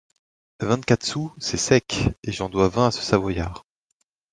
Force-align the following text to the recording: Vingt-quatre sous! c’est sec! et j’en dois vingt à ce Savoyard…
Vingt-quatre 0.61 1.05
sous! 1.05 1.31
c’est 1.37 1.57
sec! 1.57 2.09
et 2.23 2.31
j’en 2.31 2.49
dois 2.49 2.69
vingt 2.69 2.87
à 2.87 2.91
ce 2.91 3.03
Savoyard… 3.03 3.67